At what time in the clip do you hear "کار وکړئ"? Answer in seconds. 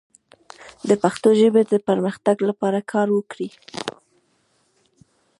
2.91-3.49